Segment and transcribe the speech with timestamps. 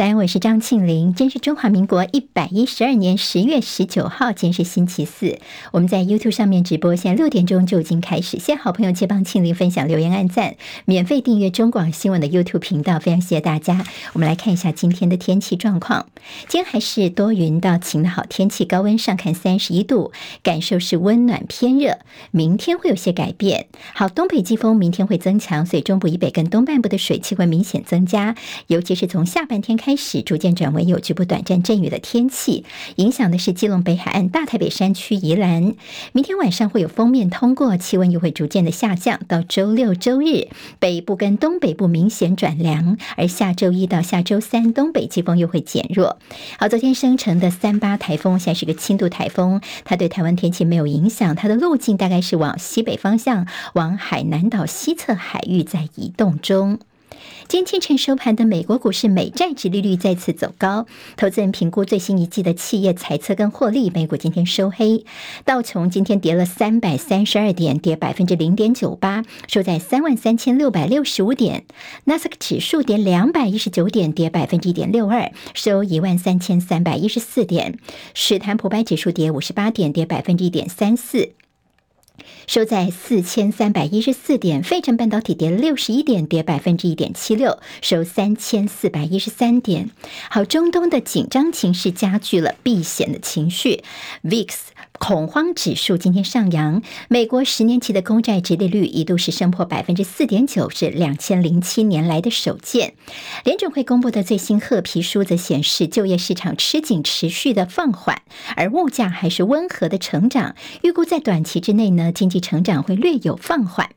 [0.00, 1.12] 早安，我是张庆玲。
[1.12, 5.38] 今天是中华民国一百一十二年十月十九号，今天是星期四。
[5.72, 8.38] 我们在 YouTube 上面直播，现在六点钟就已经开始。
[8.38, 10.54] 谢谢好朋友借帮庆玲分享、留言、按赞，
[10.86, 13.84] 免费订阅中广新闻的 YouTube 频道，非常谢谢大家。
[14.14, 16.06] 我们来看一下今天的天气状况。
[16.48, 20.12] 今天还是多云到晴的好天气，高温上看三十一度，
[20.42, 21.98] 感受是温暖偏热。
[22.30, 23.66] 明天会有些改变。
[23.92, 28.34] 好，东北季风明天会增强，所以中部以北跟东半部的水汽会明显增加，
[28.68, 35.74] 尤其是从下半天开开始逐渐转为有局部短暂阵雨的天气，影响的是基隆北海岸、大台北山区、宜兰。
[36.12, 39.18] 明天晚上会有锋面通过，气温又会逐渐的下降。
[39.26, 40.46] 到周六周日，
[40.78, 46.20] 北部跟东北部明显转凉，而下周一到下周三，东北季风又会减弱。
[46.60, 56.78] 好，昨天生成的三八台风现在是个轻度台风，它对台湾天气没有影响，它的路径大概是往西北方向，往海南岛西侧海域在移动中。
[57.48, 65.04] 今天清晨收盘的美国股市美债殖利率再次走高，投资人评估最新一季的企业财测跟获利，美股今天收黑，
[65.44, 71.64] 道琼今天跌了三百三十二点，跌百分之零点九八，收在三万三千六百六十五点，
[72.04, 77.78] 纳斯达克指数跌两百一十九点，跌百分之一点六二，收一万三千三百一十四点，
[78.14, 81.32] 史坦普百指数跌五十八点，跌百分之一点三四。
[82.50, 89.90] 收在四千三百一十四点，费城半导体跌六十一点，跌百分之一点七六，收三千四百一十三点。
[90.28, 93.84] 好，中东的紧张情势加剧了避险的情绪
[94.24, 94.48] ，VIX。
[95.00, 102.92] 恐慌指数今天上扬，美国十年期的公债殖利率一度是升破百分之四点九，是两千零七年来的首见。
[103.42, 108.20] 联准会公布的最新褐皮书则显示，就业市场吃紧持续的放缓，
[108.56, 110.54] 而物价还是温和的成长。
[110.82, 113.88] 预估在短期之内呢，经济成长会略有放缓。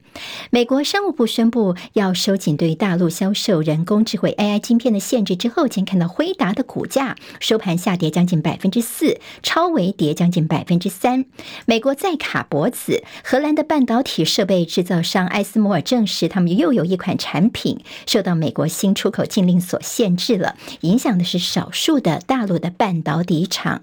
[0.52, 11.26] 美国商务部宣布要收紧对大陆销售人工智慧 AI 晶片的限制之后，先看到辉达的股价收盘下跌将近百分之四，超微跌将近百分之三。
[11.66, 23.82] 美国在卡脖子，荷兰的半导体设备制造商艾斯摩尔证实，他们又有一款产品受到美国新出口禁令所限制了，影响的是少数的大陆的半导体厂。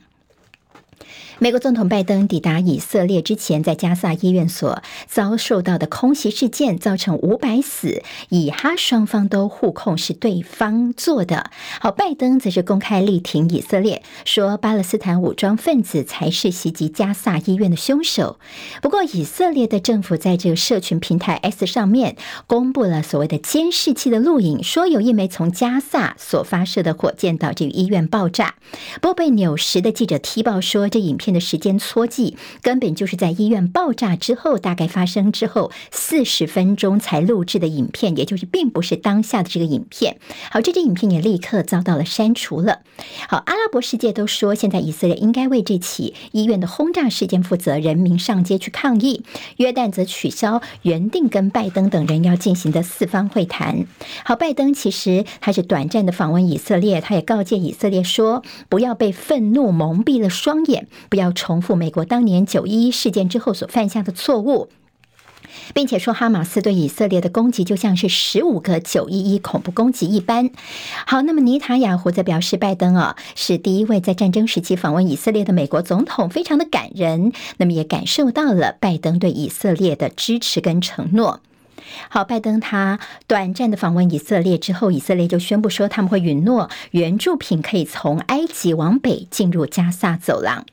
[1.43, 11.51] 美国总统拜登抵达以色列之前，在加萨医院所遭受到的空袭事件，造成五百死，以哈双方都互控是对方做的。
[11.81, 18.39] 好，拜登则是公开力挺以色列，说巴勒斯坦武装分子才是袭击加萨医院的凶手。
[18.83, 28.57] 不过，以色列的政府在这个社群平台 S 上面公布了所谓的监视器的录影，说有一枚从加萨所发射的火箭导致医院爆炸。
[29.01, 31.30] 不过，被纽时的记者踢爆说，这影片。
[31.33, 40.19] 的时间戳记根本就是在医院爆炸之后，大概发生之后四十分钟才录制的影片，也就是并不是当下的这个影片。
[40.51, 42.81] 好，这支影片也立刻遭到了删除了。
[43.29, 49.23] 好，阿拉伯世界都说，现在以色列应该为这起医院的轰炸事件负责，人民上街去抗议。
[49.57, 53.87] 约旦则取消原定跟拜登等人要进行的四方会谈。
[54.25, 61.20] 好，拜登其实他是短暂的访问以色列，他也告诫以色列说，不要被愤怒蒙蔽了双眼，不要。
[61.21, 64.69] 要重复美国当年九一一事件之后所犯下的错误，
[65.75, 70.51] 并且说哈马斯对以色列的攻击就像是十五个九一一恐怖攻击一般。
[71.07, 77.33] 好，那么尼塔雅胡则表示，拜登啊是第一位在战争时期访问以色列的美国总统，非常的感人。
[77.59, 81.41] 那么也感受到了拜登对以色列的支持跟承诺。
[82.09, 90.65] 好，拜登他短暂的访问以色列之后，以色列就宣布说他们会允诺援助品可以从埃及往北进入加萨走廊。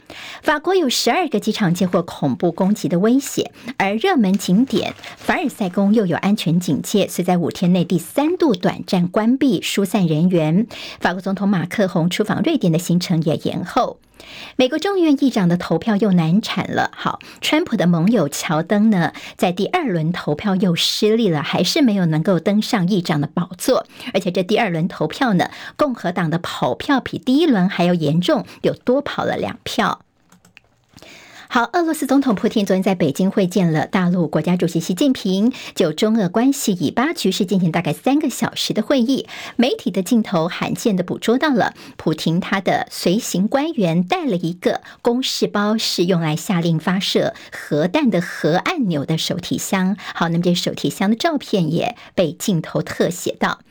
[0.42, 10.68] 法国有十二个机场接获恐怖攻击的威胁，而热门景点凡尔赛宫又有安全警戒，虽在五天内第三度短暂关闭，疏散人员。
[11.00, 14.00] 法国总统马克宏出访瑞典的行程也延后。
[14.56, 16.92] 美国众议院议长的投票又难产了。
[16.96, 23.86] 好，川普的盟友乔登呢，在第二轮投票又失利了，还是没有能够登上议长的宝座。
[24.14, 30.02] 而且这第二轮投票呢，共和党的跑票比第一轮还要严重，又多跑了两票。
[31.58, 39.26] 好，俄罗斯总统普京昨天在北京会见了大陆国家主席习近平，就中俄关系以巴局势进行大概三个小时的会议。
[39.56, 49.98] 媒体的镜头罕见的捕捉到了普丁他的随行官员带了一个公事包，是用来下令发射核弹的核按钮的手提箱。
[50.14, 53.62] 好，那么这手提箱的照片也被镜头特写到。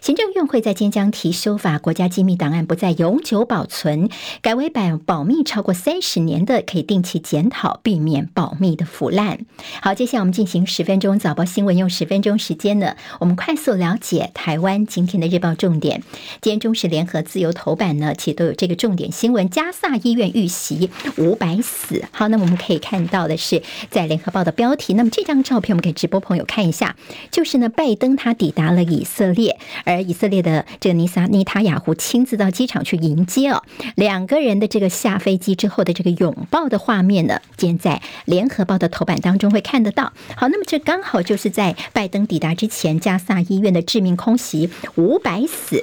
[0.00, 4.08] 行政院会在今天将提修法，国家机密档案不再永久保存，
[4.42, 9.40] 改为保保密超过三十年的，可以定期检讨，避免保密的腐烂。
[9.80, 16.02] 好，接下来我们进行十分钟早报新闻，用十分钟时间呢，我们快速了解台湾今天的日报重点。
[16.40, 22.04] 今天中时联合自由头版呢，其实都有这个重点新闻：加萨医院遇袭，五百死。
[22.12, 26.96] 好，那我们可以看到的是，在联合报的标题，那么这张照片我们给直播朋友看一下，
[27.30, 29.53] 就是呢，拜登他抵达了以色列，
[29.84, 33.62] 而以色列的这个尼撒尼塔雅胡亲自到机场去迎接哦，
[33.94, 40.12] 两个人的这个下飞机之后的这个拥抱的画面呢，今天在联合报的头版当中会看得到。
[40.36, 45.82] 好，那么这刚好就是在拜登抵达之前，加萨医院的致命空袭，五百死。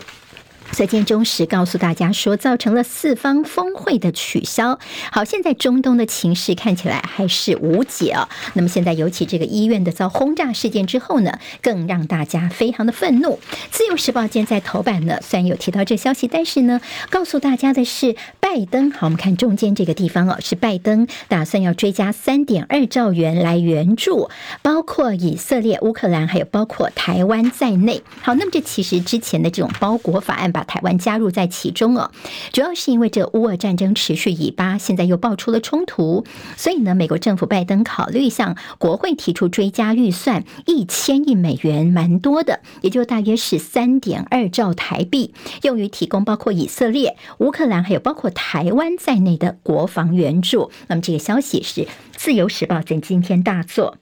[0.71, 4.79] 所以今天中时告诉大家说，造成了四方峰会的取消。
[5.11, 8.27] 好，现在中东的情势看起来还是无解哦。
[8.53, 13.39] 那么现在尤其这个医院的遭轰炸事件之后呢，更让大家非常的愤怒。
[13.69, 16.79] 自由时报今天在头版呢，虽然有提到这消息，但是呢，
[17.09, 18.91] 告诉大家的是，拜登。
[18.91, 24.29] 好，我们看中间这个地方哦，是拜登打算要追加三点二兆元来援助，
[24.61, 28.01] 包括以色列、乌克兰，还有包括台湾在内。
[28.21, 30.65] 好，那么这其实之前的这种包裹法案吧吧。
[30.67, 32.11] 台湾加入在其中哦，
[32.53, 36.25] 主要是因为这乌俄战争持续以巴，现在又爆出了冲突，
[36.55, 50.71] 所以呢，美国政府拜登考虑向国会提出追加预算一千亿美元，蛮多的，也就大约是三点二兆台币，用于提供包括以色列、乌克兰还有包括台湾在内的国防援助。
[50.87, 53.97] 那么这个消息是自由时报在今天大作。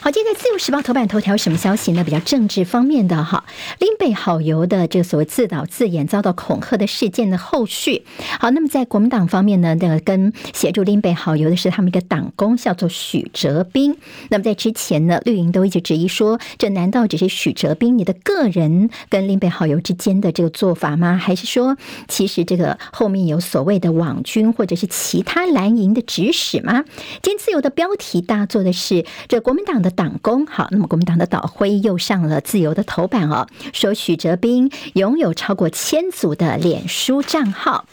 [0.00, 2.04] 好，今天在《自由时报》头版头条什么消息呢？
[2.04, 3.44] 比较政治方面的哈，
[3.80, 8.04] 林北好游的这个所谓自导自演遭到恐吓的事件的后续。
[8.38, 13.96] 好，那么在国民党方面呢，这个跟协助林北好游的是他们一个党工，叫做许哲斌。
[14.30, 21.16] 那么在之前呢，绿营都一直质疑说，这难道只是许哲斌你的个人跟林北好游之间的这个做法吗？
[21.16, 21.76] 还是说，
[22.06, 26.84] 其实这个后面有所谓的网军或者是其他蓝营的指使吗？
[27.20, 29.92] 今天自由的标题大做的是这国民党的。
[29.98, 37.84] 党工好，那么国民党的党徽又上了自由的头版哦，说许哲斌拥有超过千组的脸书账号。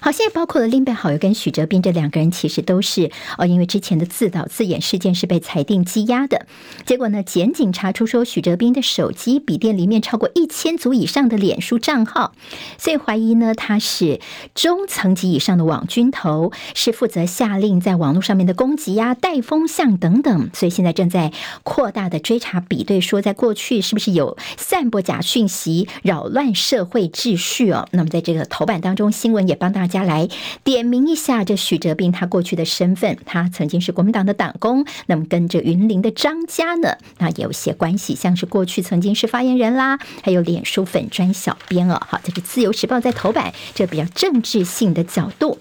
[0.00, 6.46] 好，现在包括了林北好友跟许哲斌这两个人，其实都是哦，因为之前的自导自演事件是被裁定羁押的。
[6.86, 12.32] 结果呢，检警查出说许哲斌的手机、笔电里面超过一千组以上的脸书账号，
[12.78, 14.20] 所以怀疑呢他是
[14.54, 20.50] 中层级以上的网军头，是负责下令在网络上面的攻击呀、带风向等等。
[20.54, 21.32] 所以现在正在
[21.64, 27.88] 扩大的追查比对，说在过去是不是有散播假讯息、扰乱社会秩序哦？
[27.90, 29.72] 那么在这个头版当中，新闻也帮。
[29.72, 30.28] 大大家来
[30.62, 45.58] 点名一下，这许哲斌他过去的身份，他曾经是国民党的党工，那么跟着云林的张家呢，那也有些关系，像是过去曾经是发言人啦，还有脸书粉专小编哦，好，这是自由时报在头版，这比较政治性的角度。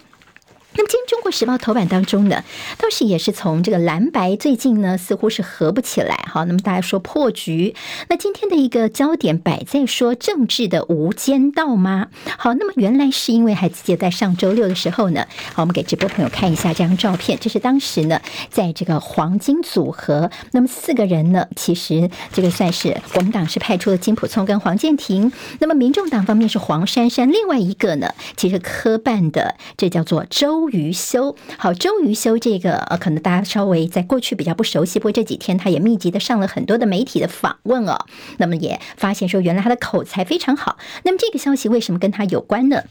[0.73, 2.43] 那么今天《中国时报》头版当中呢，
[2.77, 6.45] 倒是也是从这个蓝白最近呢似乎是合不起来哈。
[6.45, 7.75] 那么大家说破局，
[8.07, 12.07] 那今天的一个焦点摆在说政治的无间道吗？
[12.37, 30.61] 好，那么原来是因为还记得在上周六的时候呢，好，我们给直播朋友看一下这张照片，这是当时呢在这个黄金组合，那么四个人呢，其实这个算是国民党是派出了金溥聪跟黄建庭，那么民众党方面是黄珊珊，另外一个呢，其实科办的这叫做周。
[30.71, 38.05] 于修，好，周于修这个呃，可能大家稍微在过去比较不熟悉，不过这几天他也密集的上了很多的媒体的访问哦，
[38.37, 40.77] 那么也发现说，原来他的口才非常好。
[41.03, 42.83] 那么这个消息为什么跟他有关呢？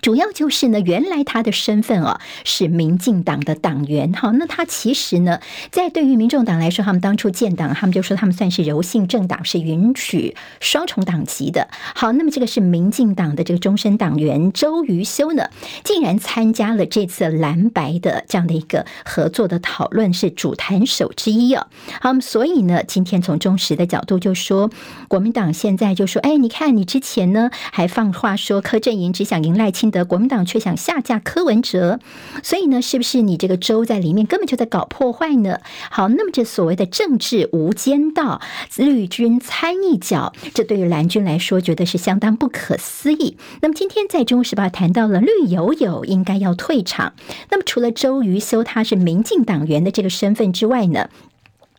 [0.00, 5.40] 主要就是呢，原来他的身份啊是民进党的党员，好，那他其实呢，
[5.70, 11.68] 在对于民众党来说，他们当初建党，他们就说他们算是柔性政党，是允许双重党籍的。
[11.94, 15.48] 好，那么这个是民进党的这个终身党员周瑜修呢，
[15.82, 21.66] 竟然参加了这次蓝白的这样的一个合作的讨论，是主谈手之一啊。
[22.00, 24.70] 好，所以呢，今天从中时的角度就说，
[25.08, 29.87] 国民党现在就说，哎，你看你之前呢还放话说柯震营只想赢赖清。
[29.90, 32.00] 的国民党却想下架柯文哲，
[32.42, 35.60] 所以呢，是不是你这个州在里面根本就在搞破坏呢？
[35.90, 38.40] 好，那么这所谓的政治无间道，
[38.76, 43.36] 绿军参一脚，这对于蓝军来说，觉得是相当不可思议。
[43.60, 47.14] 那么今天在《中时报》谈到了绿油油应该要退场，
[47.50, 51.08] 那么除了周瑜修他是民进党员的这个身份之外呢？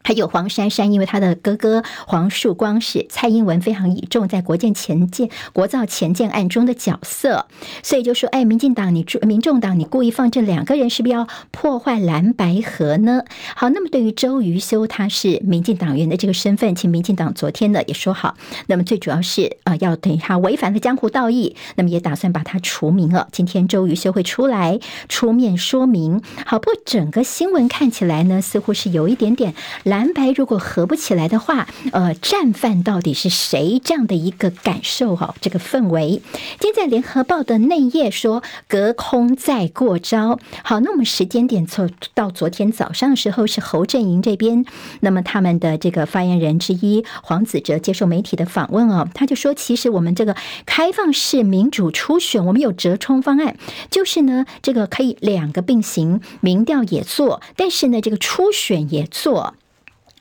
[0.10, 7.46] 还有黄珊珊，因为他的哥哥黄树光是蔡英文非常倚重在国建前建国造前建案中的角色，
[7.84, 13.22] 所以就说：“哎，民进党你民众党你故意放这两个人，是不是要破坏蓝白合呢？”
[13.56, 18.36] 好，那么对于周瑜修他是民进党员的这个身份，请民进党昨天呢也说好，
[18.66, 23.28] 那么最主要是啊、要等于他违反了江湖道义，那么也打算把他除名了。
[23.32, 26.24] 今天周瑜修会出来出面说明。
[26.48, 29.54] 好，不整个新闻看起来呢，似乎是有一点点。
[29.84, 33.82] 蓝蓝白如果合不起来的话，呃，战犯到底是谁？
[33.84, 36.22] 这样的一个感受哈，这个氛围。
[36.58, 40.40] 今天在联合报的内页说，隔空再过招。
[40.64, 44.64] 好，那我们时间点错到昨天早上的时候，是侯阵营这边，
[45.02, 50.34] 那么他们的这个发言人之一黄子哲接受媒体的访问哦，他就说，其实我们这个
[50.66, 53.58] 开放式民主初选，我们有折冲方案，
[53.92, 59.56] 就是呢，这个可以两个并行，民调也做，但是呢，这个初选也做。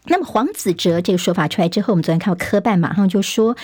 [0.09, 3.57] 那么黄子哲这个说法出来之后，我们昨天看到科办马上就说，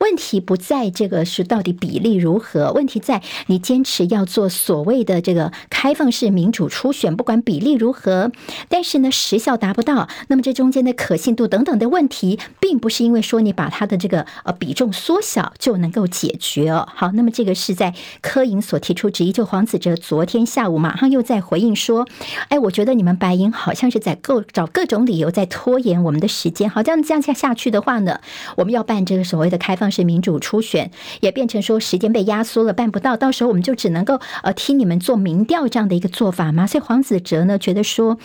[0.00, 8.32] 问题不在这个是到底比例如何，问题在你坚持要做所谓的这个开放式民主初选，不管比例如何，
[8.68, 16.88] 但是呢时效达不到，那么这中间的可信度等等的问题，并不是因为说你把它的这个呃比重缩小就能够解决哦。
[16.92, 22.08] 好，那么这个是在柯营所提出质疑，就黄子哲昨天下午马上又在回应说，
[22.48, 25.91] 哎，我觉得你们白银好像是在各找各种理由在拖延。
[26.00, 28.20] 我们的时间好，这样这样下下去的话呢，
[28.56, 36.66] 我们要办这个所谓的开放式民主初选，也变成说时间被压缩了，办不到，到时候我们就只能够呃听你们做民调这样的一个做法吗？
[36.66, 38.18] 所以黄子哲呢觉得说。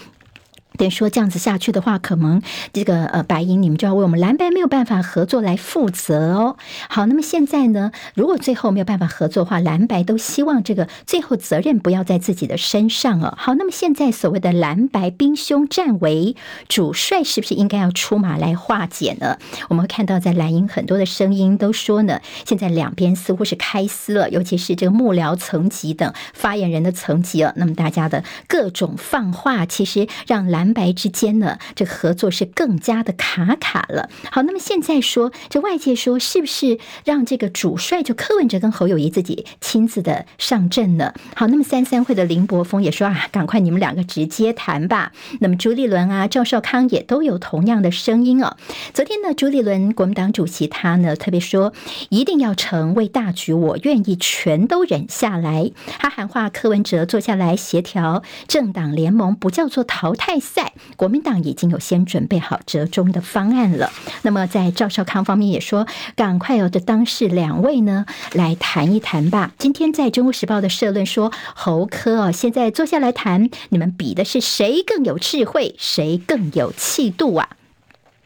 [0.77, 2.41] 等于说这样子下去的话，可能
[2.71, 6.57] 这个呃白银你们就要为我们蓝白没有办法合作来负责哦。
[6.87, 13.33] 好，那么现在呢，如果最后没有办法合作的话，蓝白都希望这个最后责任不要在自己的身上哦。
[13.37, 16.35] 好，那么现在所谓的蓝白兵凶战危，
[16.67, 19.39] 主帅是不是应该要出马来化解呢？
[19.69, 27.51] 我们会看到在蓝营很多的声音都说呢，现在两边似乎是开撕了，尤其是这个幕僚层级等发言人的层级啊。
[27.55, 30.66] 那么大家的各种放话，其实让蓝。
[30.73, 34.09] 白之间呢，这合作是更加的卡卡了。
[34.31, 41.13] 好，那么现在说，这外界说是不是让这个主帅就柯文哲跟侯友谊自己亲自的上阵呢？
[41.35, 45.11] 好，那么三三会的林柏峰也说啊，赶快你们两个直接谈吧。
[45.39, 48.57] 那么朱立伦啊、赵少康也都有同样的声音哦。
[48.93, 51.73] 昨天呢，朱立伦国民党主席他呢特别说，
[52.09, 55.71] 一定要成为大局，我愿意全都忍下来。
[55.99, 60.56] 他喊话柯文哲坐下来协调政党联盟，不叫做淘汰赛。
[60.57, 63.91] 在国民党已经有先准备好折中的方案了。
[64.23, 65.85] 那么在赵少康方面也说，
[66.15, 69.51] 赶快由的当事两位呢来谈一谈吧。
[69.59, 77.49] 今天在《中国时报》的社论说，侯科哦，现在坐下来谈，你们比的是谁更有智慧，谁更有气度啊？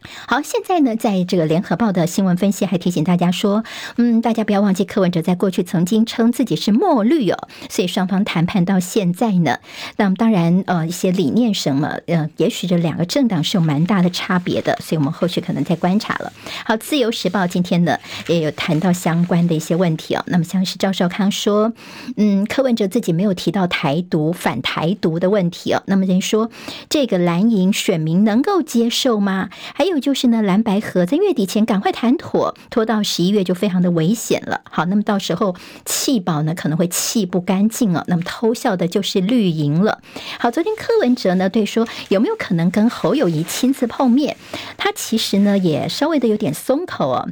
[0.04, 3.64] 好，现在呢，在这个联合报的新闻分析还提醒大家说，
[3.98, 9.60] 嗯，大家不要忘记柯文哲在过去曾经称自己是墨绿哦，所以双方谈判到现在呢，
[9.98, 16.34] 那么当然呃一些理念什么，呃，也许这两个政党是有蛮大的差别的，所以我们后续可能再观察了。
[16.66, 21.72] 好，自由时报今天呢也有谈到相关的一些问题哦，那么像是赵少康说，
[22.18, 26.50] 嗯，柯文哲自己没有提到台独反台独的问题哦，那么人说
[26.90, 29.50] 这个蓝营选民能够接受吗？
[29.76, 29.91] 还有。
[29.92, 34.62] 还有就是呢，蓝白河在月底前赶快谈妥，拖到十一月就非常的危险了。
[34.64, 40.00] 好，那么到时候气保呢可能会气不干净了，那么偷笑的就是绿营了。
[40.40, 44.38] 好，昨天柯文哲呢对说有没有可能跟侯友谊亲自碰面？
[44.78, 47.28] 他其实呢也稍微的有点松口哦。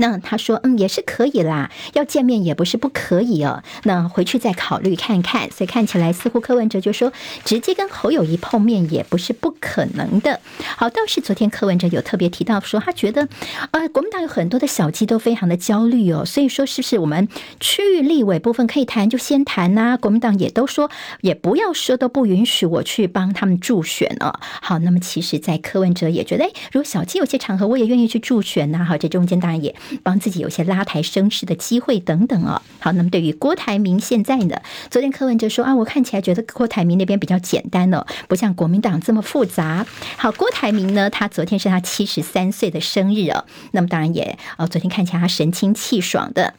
[0.00, 3.62] 那他说，嗯，也是可以啦，要见面也不是不可以哦。
[3.82, 5.50] 那回去再考虑看看。
[5.50, 7.12] 所以看起来似乎柯文哲就说，
[7.44, 10.40] 直接跟侯友宜碰面也不是不可能的。
[10.76, 13.28] 好，倒是昨天柯文哲有特别提到说，他觉得，
[13.72, 16.24] 呃，国民党有很多的小鸡都非常的焦虑哦。
[16.24, 17.28] 所以说，是不是我们
[17.58, 19.96] 区域立委部分可以谈就先谈呐？
[20.00, 20.90] 国民党也都说，
[21.22, 24.38] 也不要说都不允许我去帮他们助选哦。
[24.62, 28.84] 好，那么其实，在柯文哲也觉得，哎，如果小鸡有些场合，我也愿意去助选呐。
[28.84, 29.74] 好，这中间当然也。
[30.02, 32.62] 帮自己有些拉抬声势的机会等等哦。
[32.78, 39.86] 好，那么对于郭台铭现在呢，昨天柯文哲说啊，我看起来觉得郭台铭那边比较简单哦，不像国民党这么复杂。
[40.16, 46.54] 好，郭台铭呢，他昨天是他七十三岁的生日哦，那么当然也啊，昨天看起来他神清气爽的。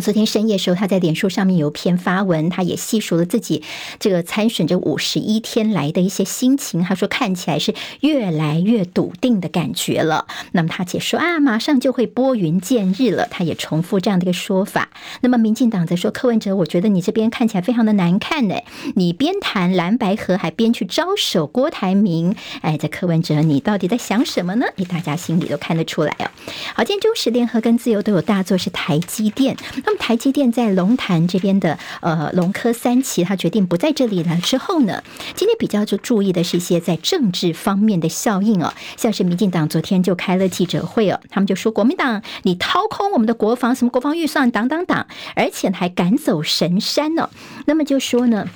[0.00, 3.62] 昨天深夜的时候，他在脸书上面有篇发文，他也细数了自己
[3.98, 6.82] 这个参选这五十一天来的一些心情。
[6.82, 10.26] 他说看起来是越来越笃定的感觉了。
[10.52, 13.26] 那么他解说啊，马上就会拨云见日了。
[13.30, 14.90] 他也重复这样的一个说法。
[15.20, 18.54] 那么民进党则说，柯文哲，我觉得你这边看起来非常的难看呢。
[18.94, 22.36] 你边谈蓝白合，还边去招手郭台铭。
[22.60, 24.66] 哎，这柯文哲，你到底在想什么呢？
[24.76, 26.30] 哎，大家心里都看得出来哦。
[26.74, 29.56] 好，今天中时联合跟自由都有大作是台积电。
[29.88, 35.02] 那么台积电在龙潭这边的呃龙科三期，他决定不在这里了之后呢，
[35.34, 47.30] 今天比较就注意的是一些在政治方面的效应哦，像是民进党昨天就开了记者会哦，他们就说国民党你掏空我们的国防，什么国防预算，等等等，而且还赶走神山呢，
[47.64, 48.46] 那么就说呢。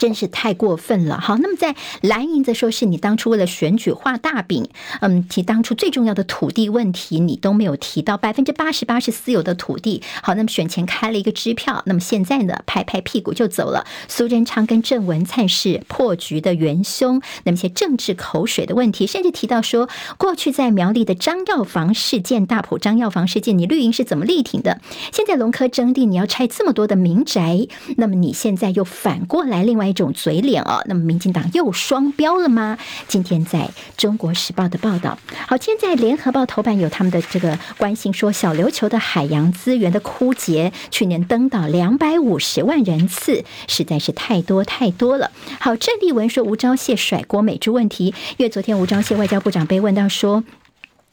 [0.00, 4.66] 真是太过分了，好，那么在蓝营则说是你当初为了选举画大饼，
[5.02, 13.84] 嗯，提当初最重要的土地问题你都没有提到，百分之八十八是私有的土地，好，那么选前开了一个支票，那么现在呢，拍拍屁股就走了。
[14.08, 24.80] 苏贞昌跟郑文灿是破局的元凶，那么些政治口水的问题，甚至提到说，过去在苗栗的张药房事件、大埔张药房事件，你绿营是怎么力挺的？
[25.12, 27.66] 现在龙科征地，你要拆这么多的民宅，
[27.98, 29.89] 那么你现在又反过来另外。
[29.90, 32.78] 一种嘴脸哦，那么民进党又双标了吗？
[33.08, 45.30] 今天在中国时报的报道，好，今天在联合报头版有他们的这个关心，说小琉球的海洋资源的枯竭，去年登岛两百五十万人次，实在是太多太多了。
[45.58, 50.44] 好，郑丽文说吴钊燮甩锅美猪问题，因为昨天吴钊燮外交部长被问到说。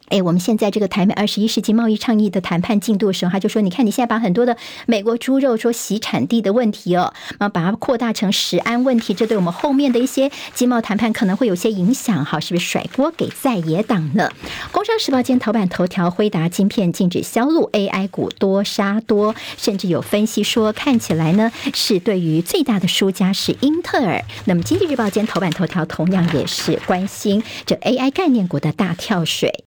[0.10, 12.24] 哎，我们现在这个台美二十一世纪贸易倡议的谈判进度的时候，他就说：“你看，你现在把很多的美国猪肉说洗产地的问题哦，啊，把它扩大成食安问题，这对我们后面的一些经贸谈判可能会有些影响。
[12.24, 14.32] 哈，是不是甩锅给在野党呢？”
[14.72, 24.24] 工商时报今天头版头条：辉达晶片禁止销路，AI 股多杀多，甚至有分析说，看起来呢是对于最大的输家是英特尔。
[24.46, 29.66] 那么经济日报今天头版头条同样也是关心这 AI 概念股的大跳水。